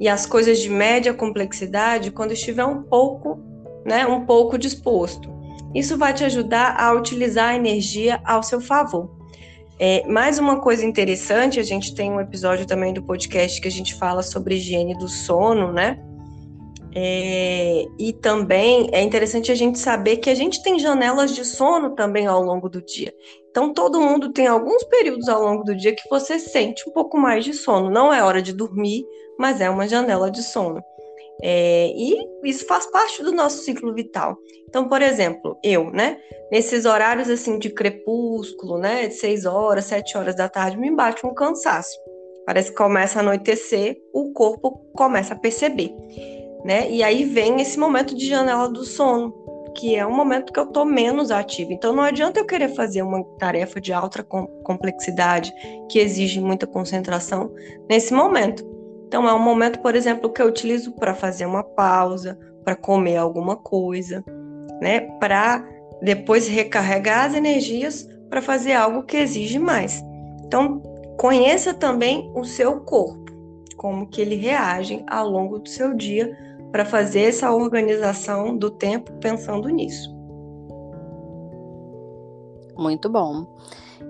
E 0.00 0.08
as 0.08 0.24
coisas 0.24 0.58
de 0.58 0.70
média 0.70 1.12
complexidade, 1.12 2.12
quando 2.12 2.32
estiver 2.32 2.64
um 2.64 2.82
pouco, 2.84 3.38
né, 3.84 4.06
um 4.06 4.24
pouco 4.24 4.56
disposto. 4.56 5.30
Isso 5.74 5.98
vai 5.98 6.14
te 6.14 6.24
ajudar 6.24 6.80
a 6.80 6.94
utilizar 6.94 7.50
a 7.50 7.56
energia 7.56 8.22
ao 8.24 8.42
seu 8.42 8.62
favor. 8.62 9.10
É, 9.78 10.06
mais 10.08 10.38
uma 10.38 10.60
coisa 10.60 10.86
interessante, 10.86 11.60
a 11.60 11.62
gente 11.62 11.94
tem 11.94 12.10
um 12.10 12.22
episódio 12.22 12.64
também 12.64 12.94
do 12.94 13.02
podcast 13.02 13.60
que 13.60 13.68
a 13.68 13.70
gente 13.70 13.94
fala 13.96 14.22
sobre 14.22 14.54
higiene 14.54 14.96
do 14.96 15.08
sono, 15.08 15.70
né? 15.74 16.02
É, 16.94 17.86
e 17.98 18.12
também 18.12 18.88
é 18.92 19.00
interessante 19.00 19.52
a 19.52 19.54
gente 19.54 19.78
saber 19.78 20.16
que 20.16 20.28
a 20.28 20.34
gente 20.34 20.62
tem 20.62 20.78
janelas 20.78 21.34
de 21.34 21.44
sono 21.44 21.94
também 21.94 22.26
ao 22.26 22.42
longo 22.42 22.68
do 22.68 22.82
dia. 22.82 23.14
Então, 23.50 23.72
todo 23.72 24.00
mundo 24.00 24.32
tem 24.32 24.46
alguns 24.46 24.82
períodos 24.84 25.28
ao 25.28 25.42
longo 25.42 25.64
do 25.64 25.76
dia 25.76 25.94
que 25.94 26.08
você 26.08 26.38
sente 26.38 26.88
um 26.88 26.92
pouco 26.92 27.16
mais 27.16 27.44
de 27.44 27.52
sono. 27.52 27.90
Não 27.90 28.12
é 28.12 28.22
hora 28.22 28.42
de 28.42 28.52
dormir, 28.52 29.04
mas 29.38 29.60
é 29.60 29.70
uma 29.70 29.86
janela 29.86 30.30
de 30.30 30.42
sono. 30.42 30.82
É, 31.42 31.92
e 31.96 32.18
isso 32.44 32.66
faz 32.66 32.86
parte 32.90 33.22
do 33.22 33.32
nosso 33.32 33.62
ciclo 33.62 33.94
vital. 33.94 34.36
Então, 34.68 34.88
por 34.88 35.00
exemplo, 35.00 35.56
eu, 35.64 35.90
né, 35.90 36.18
nesses 36.50 36.84
horários 36.84 37.30
assim 37.30 37.58
de 37.58 37.70
crepúsculo, 37.70 38.78
né, 38.78 39.08
de 39.08 39.14
6 39.14 39.46
horas, 39.46 39.86
7 39.86 40.18
horas 40.18 40.36
da 40.36 40.48
tarde, 40.48 40.76
me 40.76 40.94
bate 40.94 41.24
um 41.24 41.32
cansaço. 41.32 41.96
Parece 42.44 42.70
que 42.70 42.76
começa 42.76 43.18
a 43.18 43.22
anoitecer, 43.22 43.96
o 44.12 44.32
corpo 44.32 44.72
começa 44.94 45.34
a 45.34 45.38
perceber 45.38 45.92
né? 46.64 46.90
E 46.90 47.02
aí 47.02 47.24
vem 47.24 47.60
esse 47.60 47.78
momento 47.78 48.14
de 48.14 48.26
janela 48.26 48.68
do 48.68 48.84
sono, 48.84 49.32
que 49.74 49.96
é 49.96 50.06
um 50.06 50.14
momento 50.14 50.52
que 50.52 50.58
eu 50.58 50.66
tô 50.66 50.84
menos 50.84 51.30
ativa. 51.30 51.72
Então 51.72 51.94
não 51.94 52.02
adianta 52.02 52.40
eu 52.40 52.46
querer 52.46 52.68
fazer 52.68 53.02
uma 53.02 53.22
tarefa 53.38 53.80
de 53.80 53.92
alta 53.92 54.22
complexidade 54.22 55.52
que 55.88 55.98
exige 55.98 56.40
muita 56.40 56.66
concentração 56.66 57.52
nesse 57.88 58.12
momento. 58.12 58.64
Então 59.06 59.28
é 59.28 59.34
um 59.34 59.42
momento, 59.42 59.80
por 59.80 59.94
exemplo, 59.94 60.32
que 60.32 60.40
eu 60.40 60.46
utilizo 60.46 60.92
para 60.92 61.14
fazer 61.14 61.46
uma 61.46 61.64
pausa, 61.64 62.38
para 62.64 62.76
comer 62.76 63.16
alguma 63.16 63.56
coisa, 63.56 64.24
né? 64.80 65.00
Para 65.18 65.64
depois 66.02 66.46
recarregar 66.48 67.26
as 67.26 67.34
energias 67.34 68.08
para 68.28 68.40
fazer 68.40 68.72
algo 68.72 69.02
que 69.02 69.16
exige 69.16 69.58
mais. 69.58 70.02
Então, 70.44 70.80
conheça 71.18 71.74
também 71.74 72.30
o 72.34 72.44
seu 72.44 72.80
corpo, 72.80 73.24
como 73.76 74.06
que 74.06 74.20
ele 74.20 74.36
reage 74.36 75.04
ao 75.08 75.28
longo 75.28 75.58
do 75.58 75.68
seu 75.68 75.94
dia 75.94 76.36
para 76.70 76.84
fazer 76.84 77.22
essa 77.22 77.52
organização 77.52 78.56
do 78.56 78.70
tempo 78.70 79.12
pensando 79.20 79.68
nisso. 79.68 80.14
Muito 82.76 83.08
bom. 83.08 83.46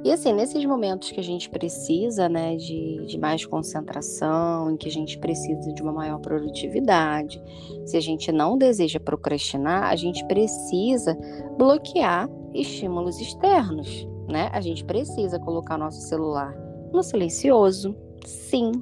E 0.04 0.12
assim, 0.12 0.32
nesses 0.32 0.64
momentos 0.64 1.10
que 1.10 1.20
a 1.20 1.22
gente 1.22 1.50
precisa, 1.50 2.28
né, 2.28 2.56
de, 2.56 3.04
de 3.06 3.18
mais 3.18 3.44
concentração, 3.44 4.70
em 4.70 4.76
que 4.76 4.88
a 4.88 4.90
gente 4.90 5.18
precisa 5.18 5.72
de 5.72 5.82
uma 5.82 5.92
maior 5.92 6.20
produtividade, 6.20 7.42
se 7.84 7.96
a 7.96 8.00
gente 8.00 8.30
não 8.30 8.56
deseja 8.56 9.00
procrastinar, 9.00 9.90
a 9.90 9.96
gente 9.96 10.24
precisa 10.26 11.18
bloquear 11.58 12.30
estímulos 12.54 13.20
externos, 13.20 14.08
né? 14.28 14.48
A 14.52 14.60
gente 14.60 14.84
precisa 14.84 15.38
colocar 15.38 15.76
nosso 15.76 16.00
celular 16.02 16.54
no 16.92 17.02
silencioso, 17.02 17.94
Sim. 18.24 18.72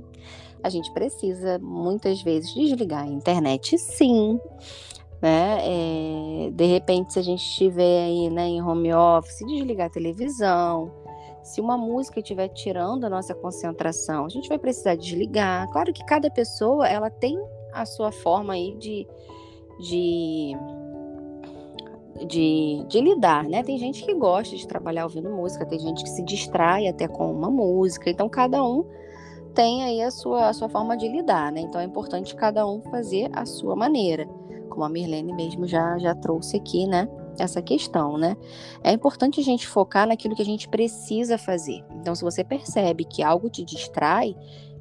A 0.63 0.69
gente 0.69 0.93
precisa 0.93 1.59
muitas 1.59 2.23
vezes 2.23 2.53
desligar 2.55 3.05
a 3.05 3.07
internet, 3.07 3.79
sim. 3.79 4.41
Né? 5.21 5.59
É, 5.63 6.51
de 6.51 6.65
repente, 6.67 7.13
se 7.13 7.19
a 7.19 7.23
gente 7.23 7.41
estiver 7.41 8.05
aí 8.05 8.31
né, 8.31 8.47
em 8.47 8.63
home 8.63 8.93
office, 8.93 9.39
desligar 9.47 9.87
a 9.87 9.91
televisão. 9.91 10.93
Se 11.43 11.61
uma 11.61 11.77
música 11.77 12.21
estiver 12.21 12.49
tirando 12.49 13.05
a 13.05 13.11
nossa 13.11 13.35
concentração, 13.35 14.27
a 14.27 14.29
gente 14.29 14.49
vai 14.49 14.59
precisar 14.59 14.97
desligar. 14.97 15.69
Claro 15.71 15.93
que 15.93 16.05
cada 16.05 16.31
pessoa 16.31 16.87
ela 16.87 17.11
tem 17.11 17.39
a 17.73 17.87
sua 17.87 18.13
forma 18.13 18.53
aí 18.53 18.77
de, 18.77 19.07
de 19.81 20.57
de, 22.27 22.85
de 22.89 23.01
lidar, 23.01 23.45
né? 23.45 23.63
Tem 23.63 23.79
gente 23.79 24.05
que 24.05 24.15
gosta 24.15 24.57
de 24.57 24.67
trabalhar 24.67 25.05
ouvindo 25.05 25.31
música, 25.31 25.67
tem 25.67 25.79
gente 25.79 26.03
que 26.03 26.11
se 26.11 26.23
distrai 26.25 26.89
até 26.89 27.07
com 27.07 27.31
uma 27.33 27.51
música, 27.51 28.11
então 28.11 28.29
cada 28.29 28.63
um 28.65 28.85
tem 29.55 29.83
aí 29.83 30.03
a 30.03 30.11
sua, 30.11 30.49
a 30.49 30.53
sua 30.53 30.69
forma 30.69 30.97
de 30.97 31.09
lidar, 31.09 31.53
né? 31.53 31.61
Então 31.61 31.81
é 31.81 31.85
importante 31.85 32.35
cada 32.35 32.67
um 32.67 32.81
fazer 32.83 33.31
a 33.33 33.45
sua 33.45 33.75
maneira, 33.75 34.27
como 34.69 34.85
a 34.85 34.89
Mirlene 34.89 35.33
mesmo 35.33 35.67
já, 35.67 35.99
já 35.99 36.15
trouxe 36.15 36.57
aqui, 36.57 36.87
né? 36.87 37.09
Essa 37.39 37.63
questão, 37.63 38.19
né? 38.19 38.37
É 38.83 38.93
importante 38.93 39.41
a 39.41 39.45
gente 39.45 39.67
focar 39.67 40.07
naquilo 40.07 40.35
que 40.35 40.43
a 40.43 40.45
gente 40.45 40.69
precisa 40.69 41.39
fazer. 41.39 41.85
Então, 42.01 42.15
se 42.15 42.23
você 42.23 42.43
percebe 42.43 43.05
que 43.05 43.23
algo 43.23 43.49
te 43.49 43.65
distrai, 43.65 44.37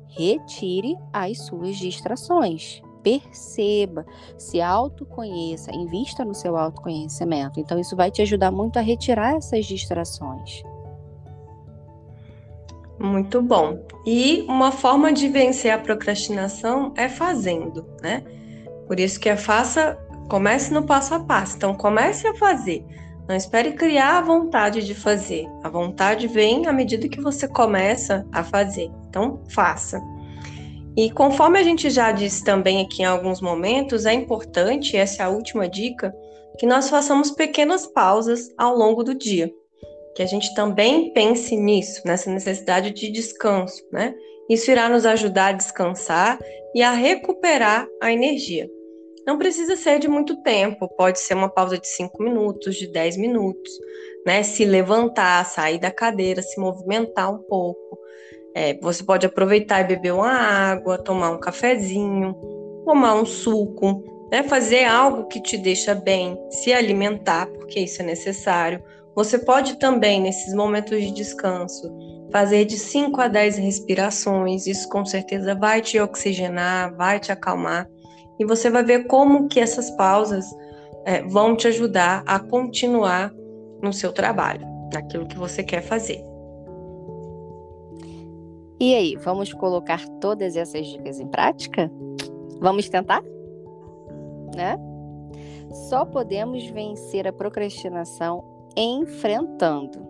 retire 0.07 0.97
as 1.13 1.39
suas 1.45 1.75
distrações 1.75 2.81
perceba, 3.07 4.05
se 4.38 4.59
autoconheça, 4.59 5.74
invista 5.74 6.25
no 6.25 6.36
seu 6.36 6.57
autoconhecimento. 6.57 7.57
Então, 7.57 7.79
isso 7.79 7.95
vai 7.95 8.12
te 8.12 8.21
ajudar 8.21 8.51
muito 8.51 8.77
a 8.77 8.81
retirar 8.81 9.38
essas 9.38 9.65
distrações. 9.65 10.62
Muito 13.00 13.42
bom. 13.42 13.86
E 14.06 14.44
uma 14.48 14.72
forma 14.72 15.13
de 15.13 15.27
vencer 15.27 15.72
a 15.72 15.77
procrastinação 15.77 16.94
é 16.98 17.08
fazendo, 17.08 17.86
né? 18.01 18.24
Por 18.88 19.00
isso 19.00 19.20
que 19.20 19.30
é 19.30 19.36
faça, 19.36 19.98
comece 20.30 20.74
no 20.74 20.84
passo 20.84 21.13
a 21.13 21.20
passo. 21.20 21.58
Então, 21.58 21.75
comece 21.75 22.27
a 22.27 22.34
fazer. 22.36 22.84
Não 23.27 23.36
espere 23.36 23.74
criar 23.74 24.18
a 24.18 24.22
vontade 24.22 24.86
de 24.86 24.96
fazer. 24.96 25.46
A 25.63 25.70
vontade 25.70 26.27
vem 26.27 26.66
à 26.66 26.74
medida 26.74 27.10
que 27.10 27.22
você 27.22 27.48
começa 27.48 28.25
a 28.32 28.44
fazer. 28.44 28.89
Então, 29.10 29.44
faça. 29.50 30.01
E 30.96 31.12
conforme 31.12 31.60
a 31.60 31.63
gente 31.63 31.89
já 31.92 32.12
disse 32.12 32.44
também 32.44 32.82
aqui 32.82 33.04
em 33.04 33.06
alguns 33.06 33.42
momentos, 33.42 34.06
é 34.06 34.13
importante, 34.13 34.98
essa 34.98 35.22
é 35.22 35.25
a 35.25 35.30
última 35.30 35.70
dica, 35.70 36.16
que 36.58 36.66
nós 36.66 36.89
façamos 36.89 37.30
pequenas 37.30 37.86
pausas 37.86 38.50
ao 38.58 38.75
longo 38.75 39.04
do 39.04 39.13
dia. 39.13 39.51
Que 40.17 40.24
a 40.24 40.25
gente 40.25 40.51
também 40.55 41.13
pense 41.13 41.55
nisso, 41.55 42.01
nessa 42.03 42.31
necessidade 42.31 42.89
de 42.89 43.12
descanso, 43.12 43.83
né? 43.91 44.15
Isso 44.50 44.71
irá 44.71 44.89
nos 44.89 45.05
ajudar 45.05 45.50
a 45.50 45.51
descansar 45.51 46.39
e 46.74 46.81
a 46.81 46.91
recuperar 46.91 47.88
a 48.01 48.12
energia. 48.12 48.67
Não 49.27 49.38
precisa 49.38 49.75
ser 49.75 50.00
de 50.00 50.07
muito 50.07 50.41
tempo, 50.41 50.89
pode 50.97 51.19
ser 51.19 51.36
uma 51.36 51.50
pausa 51.50 51.77
de 51.77 51.88
5 51.88 52.24
minutos, 52.24 52.75
de 52.77 52.88
10 52.88 53.15
minutos, 53.17 53.71
né? 54.25 54.41
Se 54.41 54.65
levantar, 54.65 55.45
sair 55.45 55.77
da 55.77 55.91
cadeira, 55.91 56.41
se 56.41 56.59
movimentar 56.59 57.31
um 57.31 57.43
pouco. 57.43 58.00
É, 58.55 58.74
você 58.81 59.03
pode 59.03 59.27
aproveitar 59.27 59.81
e 59.81 59.83
beber 59.83 60.15
uma 60.15 60.31
água, 60.31 60.97
tomar 60.97 61.29
um 61.29 61.39
cafezinho, 61.39 62.33
tomar 62.83 63.13
um 63.13 63.24
suco, 63.24 64.03
né? 64.31 64.41
fazer 64.41 64.86
algo 64.86 65.27
que 65.27 65.39
te 65.39 65.59
deixa 65.59 65.93
bem, 65.93 66.36
se 66.50 66.74
alimentar, 66.74 67.45
porque 67.51 67.81
isso 67.81 68.01
é 68.01 68.05
necessário. 68.05 68.81
Você 69.17 69.39
pode 69.39 69.79
também, 69.79 70.21
nesses 70.21 70.53
momentos 70.53 71.01
de 71.01 71.09
descanso, 71.09 71.91
fazer 72.31 72.65
de 72.65 72.77
5 72.77 73.19
a 73.19 73.27
10 73.27 73.57
respirações, 73.57 74.67
isso 74.67 74.88
com 74.89 75.03
certeza 75.03 75.55
vai 75.55 75.81
te 75.81 76.00
oxigenar, 76.00 76.95
vai 76.95 77.19
te 77.19 77.31
acalmar, 77.31 77.89
e 78.39 78.45
você 78.45 78.69
vai 78.69 78.83
ver 78.83 79.07
como 79.07 79.47
que 79.47 79.59
essas 79.59 79.89
pausas 79.89 80.45
é, 81.03 81.24
vão 81.24 81.55
te 81.55 81.67
ajudar 81.67 82.21
a 82.27 82.38
continuar 82.39 83.33
no 83.81 83.91
seu 83.91 84.13
trabalho, 84.13 84.67
naquilo 84.93 85.25
que 85.25 85.36
você 85.36 85.63
quer 85.63 85.81
fazer. 85.81 86.24
E 88.79 88.94
aí, 88.94 89.15
vamos 89.15 89.51
colocar 89.51 90.07
todas 90.22 90.55
essas 90.55 90.85
dicas 90.85 91.20
em 91.20 91.27
prática? 91.27 91.92
Vamos 92.59 92.87
tentar? 92.87 93.24
Né? 94.55 94.77
Só 95.89 96.05
podemos 96.05 96.63
vencer 96.68 97.27
a 97.27 97.33
procrastinação 97.33 98.56
enfrentando 98.77 100.07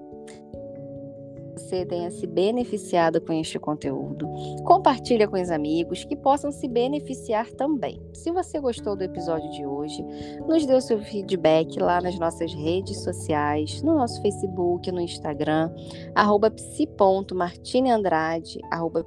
você 1.67 1.86
tenha 1.86 2.10
se 2.10 2.25
beneficiado 2.25 3.19
com 3.19 3.34
este 3.34 3.60
conteúdo. 3.60 4.25
Compartilha 4.63 5.27
com 5.27 5.39
os 5.39 5.51
amigos 5.51 6.06
que 6.06 6.15
possam 6.15 6.49
se 6.49 6.67
beneficiar 6.67 7.51
também. 7.51 8.01
Se 8.13 8.32
você 8.32 8.60
gostou 8.60 8.95
do 8.95 9.03
episódio 9.03 9.49
de 9.51 9.65
hoje, 9.65 10.01
nos 10.47 10.65
dê 10.65 10.73
o 10.73 10.82
seu 10.82 10.99
feedback 10.99 11.77
lá 11.77 11.99
nas 11.99 12.17
nossas 12.17 12.53
redes 12.53 13.03
sociais, 13.03 13.82
no 13.82 13.95
nosso 13.95 14.21
Facebook, 14.21 14.89
no 14.91 15.01
Instagram, 15.01 15.69
arroba 16.15 16.49
psi.martineandrade, 16.49 18.60
arroba 18.71 19.06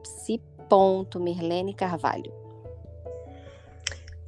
Carvalho. 1.77 2.33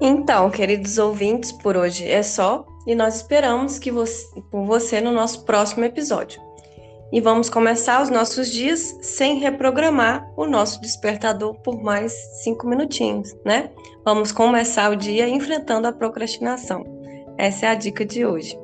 Então, 0.00 0.50
queridos 0.50 0.98
ouvintes, 0.98 1.52
por 1.52 1.76
hoje 1.76 2.08
é 2.08 2.24
só 2.24 2.66
e 2.86 2.94
nós 2.94 3.16
esperamos 3.16 3.78
que 3.78 3.90
você, 3.90 4.40
por 4.50 4.64
você 4.64 5.00
no 5.00 5.12
nosso 5.12 5.44
próximo 5.44 5.84
episódio 5.84 6.40
e 7.12 7.20
vamos 7.20 7.50
começar 7.50 8.02
os 8.02 8.08
nossos 8.08 8.50
dias 8.50 8.98
sem 9.02 9.38
reprogramar 9.38 10.26
o 10.34 10.46
nosso 10.46 10.80
despertador 10.80 11.54
por 11.56 11.82
mais 11.82 12.12
cinco 12.42 12.66
minutinhos, 12.66 13.36
né? 13.44 13.70
Vamos 14.02 14.32
começar 14.32 14.90
o 14.90 14.96
dia 14.96 15.28
enfrentando 15.28 15.86
a 15.86 15.92
procrastinação. 15.92 16.84
Essa 17.36 17.66
é 17.66 17.68
a 17.68 17.74
dica 17.74 18.04
de 18.04 18.24
hoje. 18.24 18.58